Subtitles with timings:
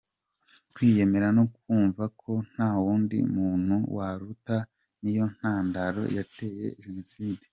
[0.73, 4.57] Kwiyemera no kumva ko nta wundi muntu waturuta
[5.01, 7.45] niyo ntandaro yateye genocide!